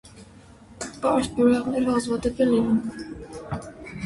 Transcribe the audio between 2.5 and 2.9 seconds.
լինում։